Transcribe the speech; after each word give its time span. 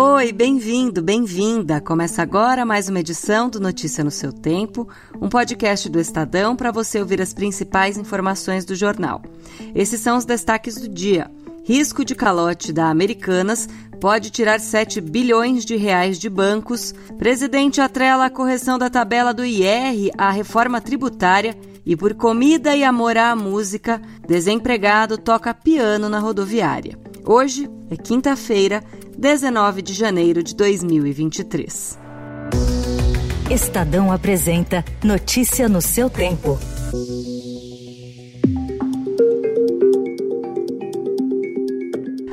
Oi, 0.00 0.30
bem-vindo, 0.30 1.02
bem-vinda. 1.02 1.80
Começa 1.80 2.22
agora 2.22 2.64
mais 2.64 2.88
uma 2.88 3.00
edição 3.00 3.50
do 3.50 3.58
Notícia 3.58 4.04
no 4.04 4.12
seu 4.12 4.32
Tempo, 4.32 4.88
um 5.20 5.28
podcast 5.28 5.88
do 5.88 5.98
Estadão 5.98 6.54
para 6.54 6.70
você 6.70 7.00
ouvir 7.00 7.20
as 7.20 7.34
principais 7.34 7.98
informações 7.98 8.64
do 8.64 8.76
jornal. 8.76 9.20
Esses 9.74 10.00
são 10.00 10.16
os 10.16 10.24
destaques 10.24 10.76
do 10.76 10.88
dia. 10.88 11.28
Risco 11.64 12.04
de 12.04 12.14
calote 12.14 12.72
da 12.72 12.88
Americanas 12.88 13.68
pode 14.00 14.30
tirar 14.30 14.60
7 14.60 15.00
bilhões 15.00 15.64
de 15.64 15.74
reais 15.74 16.16
de 16.16 16.30
bancos. 16.30 16.94
Presidente 17.18 17.80
atrela 17.80 18.26
a 18.26 18.30
correção 18.30 18.78
da 18.78 18.88
tabela 18.88 19.34
do 19.34 19.44
IR 19.44 20.12
à 20.16 20.30
reforma 20.30 20.80
tributária 20.80 21.58
e 21.84 21.96
por 21.96 22.14
comida 22.14 22.76
e 22.76 22.84
amor 22.84 23.16
à 23.16 23.34
música, 23.34 24.00
desempregado 24.28 25.18
toca 25.18 25.52
piano 25.52 26.08
na 26.08 26.20
rodoviária. 26.20 26.96
Hoje 27.26 27.68
é 27.90 27.96
quinta-feira, 27.96 28.82
19 29.18 29.82
de 29.82 29.94
janeiro 29.94 30.44
de 30.44 30.54
2023. 30.54 31.98
Estadão 33.50 34.12
apresenta 34.12 34.84
Notícia 35.02 35.68
no 35.68 35.82
seu 35.82 36.08
tempo. 36.08 36.56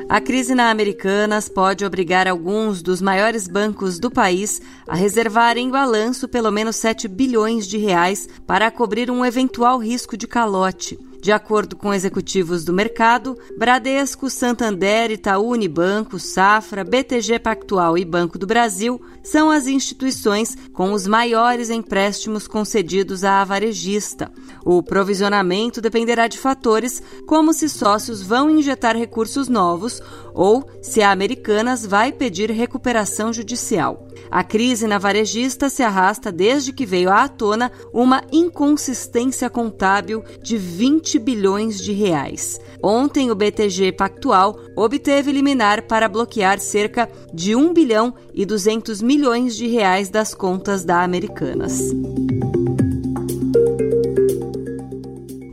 A 0.08 0.20
crise 0.20 0.54
na 0.54 0.70
Americanas 0.70 1.48
pode 1.48 1.84
obrigar 1.84 2.28
alguns 2.28 2.80
dos 2.82 3.02
maiores 3.02 3.48
bancos 3.48 3.98
do 3.98 4.08
país 4.08 4.62
a 4.86 4.94
reservar 4.94 5.58
em 5.58 5.68
balanço 5.68 6.28
pelo 6.28 6.52
menos 6.52 6.76
7 6.76 7.08
bilhões 7.08 7.66
de 7.66 7.78
reais 7.78 8.28
para 8.46 8.70
cobrir 8.70 9.10
um 9.10 9.26
eventual 9.26 9.80
risco 9.80 10.16
de 10.16 10.28
calote. 10.28 10.96
De 11.26 11.32
acordo 11.32 11.74
com 11.74 11.92
executivos 11.92 12.64
do 12.64 12.72
mercado, 12.72 13.36
Bradesco, 13.58 14.30
Santander, 14.30 15.10
Itaú 15.10 15.50
Unibanco, 15.50 16.20
Safra, 16.20 16.84
BTG 16.84 17.40
Pactual 17.40 17.98
e 17.98 18.04
Banco 18.04 18.38
do 18.38 18.46
Brasil 18.46 19.02
são 19.24 19.50
as 19.50 19.66
instituições 19.66 20.56
com 20.72 20.92
os 20.92 21.04
maiores 21.04 21.68
empréstimos 21.68 22.46
concedidos 22.46 23.24
à 23.24 23.42
varejista. 23.42 24.30
O 24.64 24.84
provisionamento 24.84 25.80
dependerá 25.80 26.28
de 26.28 26.38
fatores 26.38 27.02
como 27.26 27.52
se 27.52 27.68
sócios 27.68 28.22
vão 28.22 28.48
injetar 28.48 28.96
recursos 28.96 29.48
novos 29.48 30.00
ou 30.32 30.64
se 30.80 31.02
a 31.02 31.10
Americanas 31.10 31.84
vai 31.84 32.12
pedir 32.12 32.52
recuperação 32.52 33.32
judicial. 33.32 34.05
A 34.30 34.42
crise 34.42 34.86
na 34.86 34.98
varejista 34.98 35.68
se 35.68 35.82
arrasta 35.82 36.32
desde 36.32 36.72
que 36.72 36.86
veio 36.86 37.10
à 37.10 37.28
tona 37.28 37.70
uma 37.92 38.22
inconsistência 38.32 39.48
contábil 39.48 40.22
de 40.42 40.56
20 40.56 41.18
bilhões 41.18 41.80
de 41.80 41.92
reais. 41.92 42.60
Ontem, 42.82 43.30
o 43.30 43.34
BTG 43.34 43.92
Pactual 43.92 44.58
obteve 44.76 45.32
liminar 45.32 45.82
para 45.82 46.08
bloquear 46.08 46.58
cerca 46.58 47.08
de 47.32 47.54
1 47.54 47.72
bilhão 47.72 48.14
e 48.34 48.44
200 48.44 49.00
milhões 49.00 49.56
de 49.56 49.66
reais 49.66 50.08
das 50.08 50.34
contas 50.34 50.84
da 50.84 51.02
Americanas. 51.02 51.92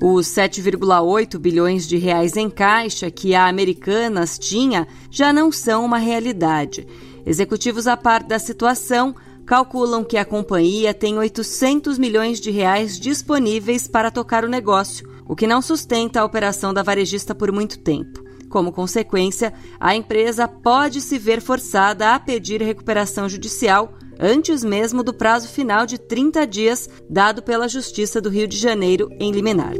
Os 0.06 0.28
7,8 0.28 1.39
bilhões 1.39 1.88
de 1.88 1.95
reais 1.97 2.36
em 2.36 2.50
caixa 2.50 3.09
que 3.09 3.34
a 3.34 3.47
Americanas 3.47 4.38
tinha 4.38 4.86
já 5.09 5.31
não 5.31 5.50
são 5.50 5.86
uma 5.86 5.97
realidade. 5.97 6.86
Executivos 7.25 7.88
a 7.88 7.95
par 7.95 8.23
da 8.23 8.38
situação 8.38 9.16
calculam 9.45 10.03
que 10.03 10.17
a 10.17 10.25
companhia 10.25 10.93
tem 10.93 11.17
800 11.17 11.97
milhões 11.97 12.39
de 12.39 12.52
reais 12.52 12.99
disponíveis 12.99 13.88
para 13.88 14.11
tocar 14.11 14.43
o 14.43 14.49
negócio, 14.49 15.07
o 15.27 15.35
que 15.35 15.47
não 15.47 15.61
sustenta 15.61 16.21
a 16.21 16.25
operação 16.25 16.73
da 16.73 16.83
varejista 16.83 17.33
por 17.33 17.51
muito 17.51 17.79
tempo. 17.79 18.23
Como 18.49 18.71
consequência, 18.71 19.53
a 19.79 19.95
empresa 19.95 20.47
pode 20.47 21.01
se 21.01 21.17
ver 21.17 21.41
forçada 21.41 22.13
a 22.13 22.19
pedir 22.19 22.61
recuperação 22.61 23.27
judicial 23.27 23.94
antes 24.19 24.63
mesmo 24.63 25.03
do 25.03 25.13
prazo 25.13 25.47
final 25.47 25.85
de 25.85 25.97
30 25.97 26.45
dias 26.45 26.89
dado 27.09 27.41
pela 27.41 27.67
Justiça 27.67 28.22
do 28.22 28.29
Rio 28.29 28.47
de 28.47 28.57
Janeiro 28.57 29.09
em 29.19 29.31
liminar. 29.31 29.73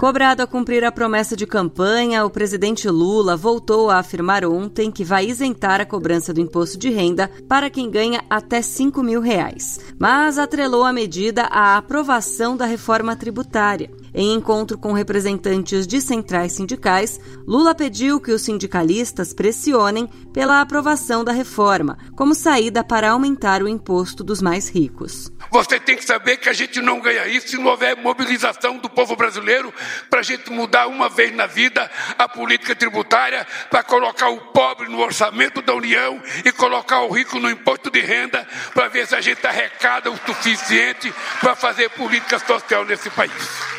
Cobrado 0.00 0.42
a 0.42 0.46
cumprir 0.46 0.82
a 0.82 0.90
promessa 0.90 1.36
de 1.36 1.46
campanha, 1.46 2.24
o 2.24 2.30
presidente 2.30 2.88
Lula 2.88 3.36
voltou 3.36 3.90
a 3.90 3.98
afirmar 3.98 4.46
ontem 4.46 4.90
que 4.90 5.04
vai 5.04 5.26
isentar 5.26 5.78
a 5.78 5.84
cobrança 5.84 6.32
do 6.32 6.40
imposto 6.40 6.78
de 6.78 6.88
renda 6.88 7.30
para 7.46 7.68
quem 7.68 7.90
ganha 7.90 8.24
até 8.30 8.62
5 8.62 9.02
mil 9.02 9.20
reais, 9.20 9.78
mas 9.98 10.38
atrelou 10.38 10.84
a 10.84 10.92
medida 10.92 11.42
à 11.42 11.76
aprovação 11.76 12.56
da 12.56 12.64
reforma 12.64 13.14
tributária. 13.14 13.90
Em 14.12 14.32
encontro 14.32 14.76
com 14.76 14.92
representantes 14.92 15.86
de 15.86 16.00
centrais 16.00 16.52
sindicais, 16.52 17.20
Lula 17.46 17.74
pediu 17.74 18.20
que 18.20 18.32
os 18.32 18.42
sindicalistas 18.42 19.32
pressionem 19.32 20.08
pela 20.32 20.60
aprovação 20.60 21.22
da 21.22 21.32
reforma, 21.32 21.96
como 22.16 22.34
saída 22.34 22.82
para 22.82 23.10
aumentar 23.10 23.62
o 23.62 23.68
imposto 23.68 24.24
dos 24.24 24.42
mais 24.42 24.68
ricos. 24.68 25.30
Você 25.50 25.78
tem 25.80 25.96
que 25.96 26.04
saber 26.04 26.36
que 26.36 26.48
a 26.48 26.52
gente 26.52 26.80
não 26.80 27.00
ganha 27.00 27.26
isso 27.26 27.48
se 27.48 27.56
não 27.56 27.66
houver 27.66 27.96
mobilização 27.96 28.78
do 28.78 28.88
povo 28.88 29.16
brasileiro 29.16 29.72
para 30.08 30.20
a 30.20 30.22
gente 30.22 30.50
mudar 30.50 30.86
uma 30.86 31.08
vez 31.08 31.34
na 31.34 31.46
vida 31.46 31.90
a 32.18 32.28
política 32.28 32.74
tributária, 32.74 33.46
para 33.70 33.82
colocar 33.82 34.28
o 34.28 34.40
pobre 34.52 34.88
no 34.88 35.00
orçamento 35.00 35.62
da 35.62 35.74
União 35.74 36.20
e 36.44 36.52
colocar 36.52 37.00
o 37.02 37.12
rico 37.12 37.38
no 37.38 37.50
imposto 37.50 37.90
de 37.90 38.00
renda, 38.00 38.46
para 38.74 38.88
ver 38.88 39.06
se 39.06 39.14
a 39.14 39.20
gente 39.20 39.44
arrecada 39.46 40.10
o 40.10 40.18
suficiente 40.26 41.12
para 41.40 41.56
fazer 41.56 41.88
política 41.90 42.38
social 42.38 42.84
nesse 42.84 43.10
país. 43.10 43.69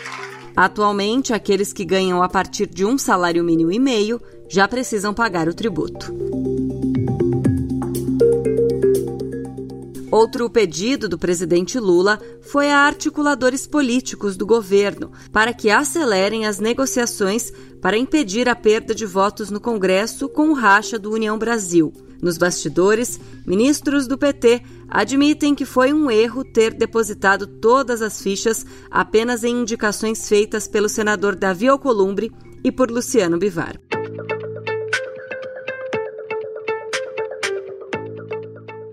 Atualmente, 0.61 1.33
aqueles 1.33 1.73
que 1.73 1.83
ganham 1.83 2.21
a 2.21 2.29
partir 2.29 2.67
de 2.67 2.85
um 2.85 2.95
salário 2.95 3.43
mínimo 3.43 3.71
e 3.71 3.79
meio 3.79 4.21
já 4.47 4.67
precisam 4.67 5.11
pagar 5.11 5.47
o 5.47 5.55
tributo. 5.55 6.13
Outro 10.11 10.47
pedido 10.51 11.09
do 11.09 11.17
presidente 11.17 11.79
Lula 11.79 12.21
foi 12.41 12.69
a 12.69 12.77
articuladores 12.77 13.65
políticos 13.65 14.37
do 14.37 14.45
governo 14.45 15.11
para 15.31 15.51
que 15.51 15.71
acelerem 15.71 16.45
as 16.45 16.59
negociações 16.59 17.51
para 17.81 17.97
impedir 17.97 18.47
a 18.47 18.55
perda 18.55 18.93
de 18.93 19.07
votos 19.07 19.49
no 19.49 19.59
Congresso 19.59 20.29
com 20.29 20.51
o 20.51 20.53
racha 20.53 20.99
do 20.99 21.11
União 21.11 21.39
Brasil. 21.39 21.91
Nos 22.21 22.37
bastidores, 22.37 23.19
ministros 23.45 24.07
do 24.07 24.17
PT 24.17 24.61
admitem 24.87 25.55
que 25.55 25.65
foi 25.65 25.91
um 25.91 26.11
erro 26.11 26.43
ter 26.43 26.73
depositado 26.73 27.47
todas 27.47 28.01
as 28.01 28.21
fichas 28.21 28.63
apenas 28.91 29.43
em 29.43 29.61
indicações 29.61 30.29
feitas 30.29 30.67
pelo 30.67 30.87
senador 30.87 31.35
Davi 31.35 31.67
Alcolumbre 31.67 32.31
e 32.63 32.71
por 32.71 32.91
Luciano 32.91 33.39
Bivar. 33.39 33.79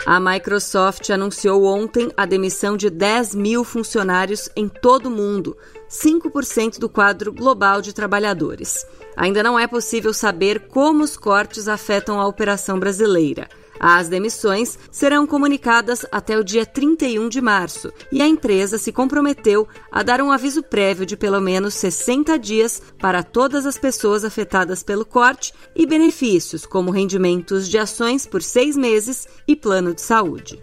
A 0.07 0.19
Microsoft 0.19 1.11
anunciou 1.11 1.65
ontem 1.65 2.11
a 2.17 2.25
demissão 2.25 2.79
de 2.79 2.89
10 2.89 3.35
mil 3.35 3.63
funcionários 3.63 4.49
em 4.57 4.67
todo 4.67 5.09
o 5.09 5.11
mundo, 5.11 5.55
5% 5.89 6.79
do 6.79 6.89
quadro 6.89 7.33
global 7.33 7.81
de 7.81 7.93
trabalhadores. 7.93 8.87
Ainda 9.17 9.43
não 9.43 9.59
é 9.59 9.67
possível 9.67 10.13
saber 10.13 10.69
como 10.69 11.03
os 11.03 11.17
cortes 11.17 11.69
afetam 11.69 12.21
a 12.21 12.27
operação 12.27 12.79
brasileira. 12.79 13.49
As 13.81 14.09
demissões 14.09 14.79
serão 14.91 15.27
comunicadas 15.27 16.05
até 16.11 16.37
o 16.37 16.43
dia 16.43 16.67
31 16.67 17.29
de 17.29 17.41
março 17.41 17.93
e 18.11 18.21
a 18.21 18.27
empresa 18.27 18.77
se 18.77 18.91
comprometeu 18.91 19.69
a 19.91 20.03
dar 20.03 20.21
um 20.21 20.33
aviso 20.33 20.63
prévio 20.63 21.07
de 21.07 21.17
pelo 21.17 21.41
menos 21.41 21.75
60 21.75 22.39
dias 22.39 22.83
para 22.99 23.23
todas 23.23 23.67
as 23.67 23.79
pessoas 23.79 24.25
afetadas 24.25 24.83
pelo 24.83 25.05
corte 25.05 25.55
e 25.77 25.87
benefícios, 25.87 26.67
como 26.67 26.91
rendimentos 26.91 27.69
de 27.69 27.79
ações 27.79 28.27
por 28.27 28.43
seis 28.43 28.77
meses 28.77 29.29
e 29.47 29.55
plano 29.55 29.95
de 29.95 30.01
saúde. 30.01 30.59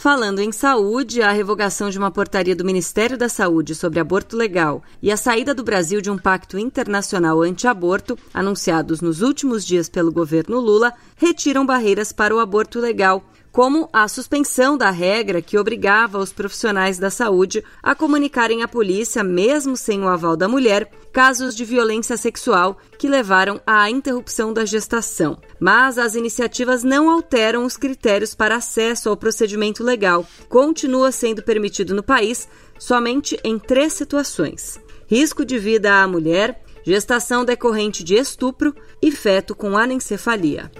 Falando 0.00 0.38
em 0.38 0.52
saúde, 0.52 1.22
a 1.22 1.32
revogação 1.32 1.90
de 1.90 1.98
uma 1.98 2.08
portaria 2.08 2.54
do 2.54 2.64
Ministério 2.64 3.18
da 3.18 3.28
Saúde 3.28 3.74
sobre 3.74 3.98
aborto 3.98 4.36
legal 4.36 4.80
e 5.02 5.10
a 5.10 5.16
saída 5.16 5.52
do 5.52 5.64
Brasil 5.64 6.00
de 6.00 6.08
um 6.08 6.16
pacto 6.16 6.56
internacional 6.56 7.42
anti-aborto, 7.42 8.16
anunciados 8.32 9.00
nos 9.00 9.22
últimos 9.22 9.66
dias 9.66 9.88
pelo 9.88 10.12
governo 10.12 10.60
Lula, 10.60 10.94
retiram 11.16 11.66
barreiras 11.66 12.12
para 12.12 12.32
o 12.32 12.38
aborto 12.38 12.78
legal 12.78 13.24
como 13.58 13.88
a 13.92 14.06
suspensão 14.06 14.78
da 14.78 14.88
regra 14.88 15.42
que 15.42 15.58
obrigava 15.58 16.18
os 16.18 16.32
profissionais 16.32 16.96
da 16.96 17.10
saúde 17.10 17.64
a 17.82 17.92
comunicarem 17.92 18.62
à 18.62 18.68
polícia, 18.68 19.24
mesmo 19.24 19.76
sem 19.76 20.00
o 20.00 20.06
aval 20.06 20.36
da 20.36 20.46
mulher, 20.46 20.88
casos 21.12 21.56
de 21.56 21.64
violência 21.64 22.16
sexual 22.16 22.78
que 22.96 23.08
levaram 23.08 23.60
à 23.66 23.90
interrupção 23.90 24.52
da 24.52 24.64
gestação. 24.64 25.36
Mas 25.58 25.98
as 25.98 26.14
iniciativas 26.14 26.84
não 26.84 27.10
alteram 27.10 27.64
os 27.64 27.76
critérios 27.76 28.32
para 28.32 28.54
acesso 28.54 29.08
ao 29.08 29.16
procedimento 29.16 29.82
legal. 29.82 30.24
Continua 30.48 31.10
sendo 31.10 31.42
permitido 31.42 31.96
no 31.96 32.02
país 32.04 32.48
somente 32.78 33.36
em 33.42 33.58
três 33.58 33.92
situações: 33.92 34.78
risco 35.08 35.44
de 35.44 35.58
vida 35.58 36.00
à 36.00 36.06
mulher, 36.06 36.62
gestação 36.84 37.44
decorrente 37.44 38.04
de 38.04 38.14
estupro 38.14 38.72
e 39.02 39.10
feto 39.10 39.52
com 39.52 39.76
anencefalia. 39.76 40.70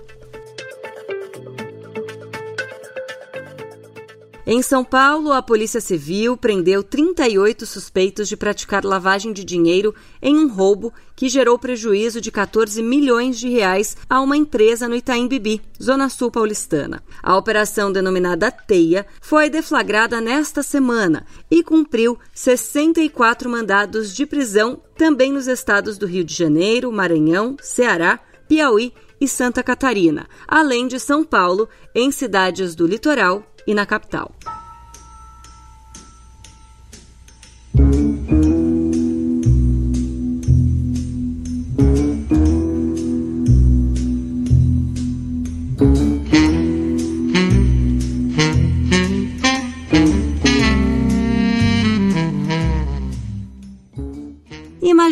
Em 4.50 4.62
São 4.62 4.83
Paulo, 4.83 5.31
a 5.31 5.43
Polícia 5.43 5.79
Civil 5.79 6.35
prendeu 6.35 6.83
38 6.83 7.67
suspeitos 7.67 8.27
de 8.27 8.35
praticar 8.35 8.83
lavagem 8.83 9.31
de 9.31 9.45
dinheiro 9.45 9.95
em 10.23 10.39
um 10.39 10.49
roubo 10.49 10.91
que 11.15 11.29
gerou 11.29 11.59
prejuízo 11.59 12.19
de 12.19 12.33
14 12.33 12.83
milhões 12.83 13.39
de 13.39 13.50
reais 13.50 13.95
a 14.09 14.23
uma 14.23 14.39
empresa 14.39 14.89
no 14.89 14.97
Itaim 14.97 15.29
Bibi, 15.29 15.61
zona 15.79 16.09
sul 16.09 16.31
paulistana. 16.31 17.03
A 17.23 17.37
operação 17.37 17.93
denominada 17.93 18.50
Teia 18.50 19.06
foi 19.21 19.50
deflagrada 19.50 20.19
nesta 20.19 20.62
semana 20.62 21.27
e 21.51 21.62
cumpriu 21.62 22.19
64 22.33 23.51
mandados 23.51 24.15
de 24.15 24.25
prisão 24.25 24.81
também 24.97 25.31
nos 25.31 25.47
estados 25.47 25.99
do 25.99 26.06
Rio 26.06 26.25
de 26.25 26.35
Janeiro, 26.35 26.91
Maranhão, 26.91 27.55
Ceará, 27.61 28.19
Piauí 28.49 28.94
e 29.20 29.26
Santa 29.26 29.62
Catarina, 29.62 30.26
além 30.47 30.87
de 30.87 30.99
São 30.99 31.25
Paulo, 31.25 31.69
em 31.94 32.11
cidades 32.11 32.75
do 32.75 32.87
litoral 32.87 33.43
e 33.67 33.75
na 33.75 33.85
capital. 33.85 34.32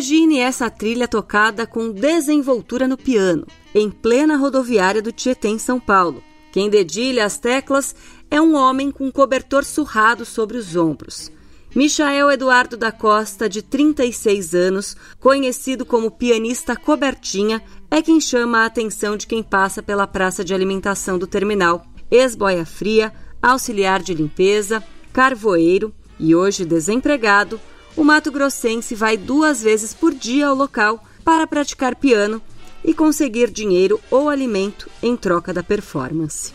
Imagine 0.09 0.39
essa 0.39 0.69
trilha 0.69 1.05
tocada 1.05 1.67
com 1.67 1.91
desenvoltura 1.91 2.87
no 2.87 2.95
piano, 2.97 3.45
em 3.75 3.91
plena 3.91 4.37
rodoviária 4.37 5.01
do 5.01 5.11
Tietê, 5.11 5.49
em 5.49 5.59
São 5.59 5.81
Paulo. 5.81 6.23
Quem 6.49 6.69
dedilha 6.69 7.25
as 7.25 7.37
teclas 7.37 7.93
é 8.31 8.39
um 8.39 8.55
homem 8.55 8.89
com 8.89 9.11
cobertor 9.11 9.65
surrado 9.65 10.23
sobre 10.23 10.55
os 10.55 10.77
ombros. 10.77 11.29
Michael 11.75 12.31
Eduardo 12.31 12.77
da 12.77 12.89
Costa, 12.89 13.49
de 13.49 13.61
36 13.61 14.55
anos, 14.55 14.95
conhecido 15.19 15.85
como 15.85 16.09
pianista 16.09 16.73
cobertinha, 16.73 17.61
é 17.91 18.01
quem 18.01 18.21
chama 18.21 18.59
a 18.59 18.65
atenção 18.65 19.17
de 19.17 19.27
quem 19.27 19.43
passa 19.43 19.83
pela 19.83 20.07
praça 20.07 20.41
de 20.41 20.53
alimentação 20.53 21.19
do 21.19 21.27
terminal. 21.27 21.85
Ex-boia 22.09 22.65
fria, 22.65 23.13
auxiliar 23.41 24.01
de 24.01 24.13
limpeza, 24.13 24.81
carvoeiro 25.11 25.93
e 26.17 26.33
hoje 26.33 26.63
desempregado, 26.63 27.59
o 27.97 28.03
Mato 28.03 28.31
Grossense 28.31 28.93
vai 28.93 29.17
duas 29.17 29.61
vezes 29.61 29.91
por 29.91 30.13
dia 30.13 30.47
ao 30.47 30.55
local 30.55 31.03
para 31.25 31.47
praticar 31.47 31.95
piano 31.95 32.39
e 32.85 32.93
conseguir 32.93 33.49
dinheiro 33.49 33.99
ou 34.11 34.29
alimento 34.29 34.87
em 35.01 35.17
troca 35.17 35.51
da 35.51 35.63
performance. 35.63 36.53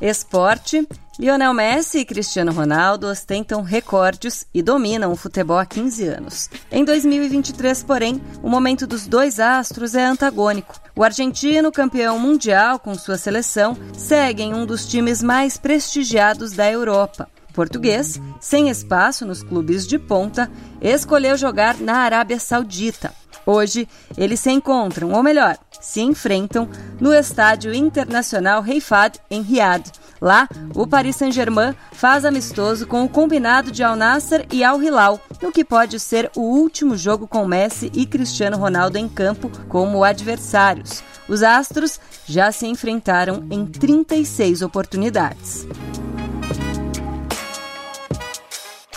Esporte. 0.00 0.88
Lionel 1.18 1.52
Messi 1.52 1.98
e 1.98 2.04
Cristiano 2.06 2.50
Ronaldo 2.50 3.06
ostentam 3.06 3.60
recordes 3.60 4.46
e 4.54 4.62
dominam 4.62 5.12
o 5.12 5.16
futebol 5.16 5.58
há 5.58 5.66
15 5.66 6.06
anos. 6.06 6.48
Em 6.72 6.82
2023, 6.82 7.82
porém, 7.82 8.18
o 8.42 8.48
momento 8.48 8.86
dos 8.86 9.06
dois 9.06 9.38
astros 9.38 9.94
é 9.94 10.02
antagônico. 10.02 10.80
O 11.00 11.02
argentino, 11.02 11.72
campeão 11.72 12.18
mundial 12.18 12.78
com 12.78 12.94
sua 12.94 13.16
seleção, 13.16 13.74
segue 13.94 14.42
em 14.42 14.52
um 14.52 14.66
dos 14.66 14.86
times 14.86 15.22
mais 15.22 15.56
prestigiados 15.56 16.52
da 16.52 16.70
Europa. 16.70 17.26
O 17.48 17.54
português, 17.54 18.20
sem 18.38 18.68
espaço 18.68 19.24
nos 19.24 19.42
clubes 19.42 19.86
de 19.86 19.98
ponta, 19.98 20.50
escolheu 20.78 21.38
jogar 21.38 21.78
na 21.78 22.00
Arábia 22.00 22.38
Saudita. 22.38 23.14
Hoje, 23.46 23.88
eles 24.14 24.40
se 24.40 24.50
encontram, 24.50 25.12
ou 25.12 25.22
melhor, 25.22 25.56
se 25.80 26.00
enfrentam 26.00 26.68
no 27.00 27.14
Estádio 27.14 27.74
Internacional 27.74 28.64
Heifad, 28.66 29.18
em 29.30 29.42
Riad. 29.42 29.90
Lá, 30.20 30.46
o 30.74 30.86
Paris 30.86 31.16
Saint-Germain 31.16 31.74
faz 31.92 32.26
amistoso 32.26 32.86
com 32.86 33.04
o 33.04 33.08
combinado 33.08 33.70
de 33.70 33.82
Al 33.82 33.96
Nassr 33.96 34.44
e 34.52 34.62
Al 34.62 34.82
Hilal, 34.82 35.18
no 35.40 35.50
que 35.50 35.64
pode 35.64 35.98
ser 35.98 36.30
o 36.36 36.42
último 36.42 36.96
jogo 36.96 37.26
com 37.26 37.46
Messi 37.46 37.90
e 37.94 38.04
Cristiano 38.04 38.58
Ronaldo 38.58 38.98
em 38.98 39.08
campo 39.08 39.50
como 39.68 40.04
adversários. 40.04 41.02
Os 41.26 41.42
astros 41.42 41.98
já 42.26 42.52
se 42.52 42.66
enfrentaram 42.66 43.46
em 43.50 43.64
36 43.64 44.60
oportunidades. 44.60 45.66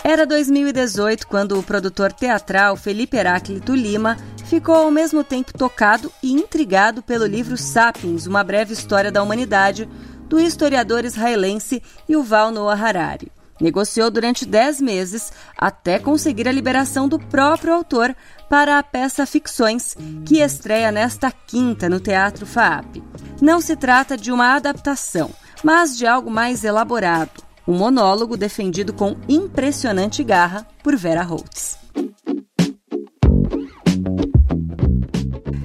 Era 0.06 0.26
2018 0.26 1.26
quando 1.26 1.58
o 1.58 1.62
produtor 1.62 2.12
teatral 2.12 2.76
Felipe 2.76 3.16
Heráclito 3.16 3.74
Lima 3.74 4.18
ficou 4.54 4.76
ao 4.76 4.90
mesmo 4.90 5.24
tempo 5.24 5.52
tocado 5.52 6.12
e 6.22 6.32
intrigado 6.32 7.02
pelo 7.02 7.26
livro 7.26 7.56
Sapiens, 7.56 8.24
Uma 8.24 8.44
Breve 8.44 8.72
História 8.72 9.10
da 9.10 9.20
Humanidade, 9.20 9.88
do 10.28 10.38
historiador 10.38 11.04
israelense 11.04 11.82
Yuval 12.08 12.52
Noah 12.52 12.80
Harari. 12.80 13.32
Negociou 13.60 14.12
durante 14.12 14.46
dez 14.46 14.80
meses 14.80 15.32
até 15.58 15.98
conseguir 15.98 16.46
a 16.46 16.52
liberação 16.52 17.08
do 17.08 17.18
próprio 17.18 17.74
autor 17.74 18.14
para 18.48 18.78
a 18.78 18.82
peça 18.84 19.26
Ficções, 19.26 19.96
que 20.24 20.38
estreia 20.38 20.92
nesta 20.92 21.32
quinta 21.32 21.88
no 21.88 21.98
Teatro 21.98 22.46
FAAP. 22.46 23.02
Não 23.42 23.60
se 23.60 23.74
trata 23.74 24.16
de 24.16 24.30
uma 24.30 24.54
adaptação, 24.54 25.32
mas 25.64 25.98
de 25.98 26.06
algo 26.06 26.30
mais 26.30 26.62
elaborado, 26.62 27.42
um 27.66 27.76
monólogo 27.76 28.36
defendido 28.36 28.92
com 28.92 29.16
impressionante 29.28 30.22
garra 30.22 30.64
por 30.80 30.94
Vera 30.94 31.24
Holtz. 31.24 31.83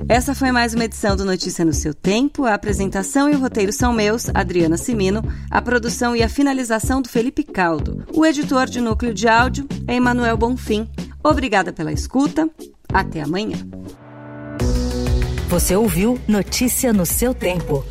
Essa 0.10 0.34
foi 0.34 0.52
mais 0.52 0.74
uma 0.74 0.86
edição 0.86 1.16
do 1.16 1.24
Notícia 1.24 1.64
no 1.64 1.72
seu 1.72 1.94
tempo. 1.94 2.44
A 2.44 2.56
apresentação 2.56 3.30
e 3.30 3.36
o 3.36 3.40
roteiro 3.40 3.72
são 3.72 3.94
meus, 3.94 4.28
Adriana 4.34 4.76
Simino. 4.76 5.22
A 5.52 5.62
produção 5.62 6.16
e 6.16 6.24
a 6.24 6.28
finalização 6.28 7.00
do 7.00 7.08
Felipe 7.08 7.44
Caldo. 7.44 8.04
O 8.12 8.26
editor 8.26 8.66
de 8.66 8.82
núcleo 8.82 9.14
de 9.14 9.28
áudio 9.28 9.68
é 9.88 9.98
Emanuel 9.98 10.36
Bonfim. 10.36 10.90
Obrigada 11.24 11.72
pela 11.72 11.92
escuta. 11.92 12.50
Até 12.92 13.22
amanhã. 13.22 13.58
Você 15.48 15.76
ouviu 15.76 16.20
Notícia 16.28 16.92
no 16.92 17.06
seu 17.06 17.32
tempo. 17.36 17.86